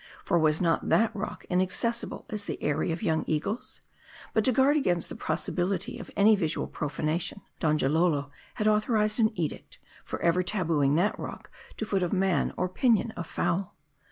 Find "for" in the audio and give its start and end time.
0.25-0.39